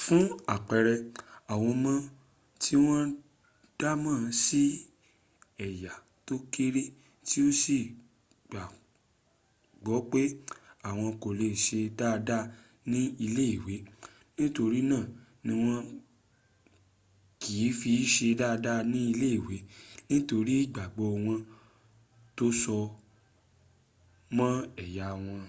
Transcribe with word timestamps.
fun 0.00 0.24
apẹẹrẹ 0.56 0.94
awọn 1.52 1.70
ọmọ 1.74 1.92
ti 2.60 2.72
wọn 2.84 3.04
damọ 3.80 4.12
si 4.42 4.62
ẹya 5.66 5.92
to 6.26 6.34
kere 6.52 6.82
ti 7.26 7.36
o 7.46 7.48
si 7.62 7.78
gbagbọ 8.50 9.94
pe 10.10 10.22
awọn 10.88 11.10
kole 11.22 11.48
se 11.64 11.80
dada 12.00 12.38
ni 12.90 13.00
ile 13.26 13.44
iwe, 13.56 13.74
nitori 14.36 14.80
naa 14.90 15.06
ni 15.44 15.52
wọn 15.64 15.80
ki 17.40 17.56
fi 17.78 17.92
se 18.14 18.28
dada 18.40 18.72
ni 18.90 19.00
ile 19.12 19.28
iwe 19.38 19.56
nitori 20.10 20.54
igbagbọ 20.64 21.04
wọn 21.24 21.38
to 22.36 22.46
so 22.62 22.78
mọ 24.36 24.48
eya 24.84 25.08
wọn 25.24 25.42